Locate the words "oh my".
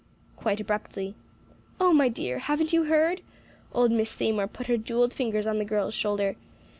1.79-2.09